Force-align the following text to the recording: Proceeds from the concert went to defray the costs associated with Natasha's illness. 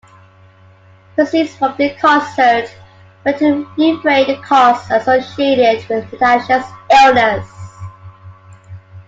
Proceeds 1.13 1.55
from 1.55 1.75
the 1.77 1.93
concert 1.93 2.75
went 3.23 3.37
to 3.37 3.69
defray 3.77 4.25
the 4.25 4.35
costs 4.41 4.89
associated 4.89 5.87
with 5.89 6.11
Natasha's 6.11 6.65
illness. 7.03 7.47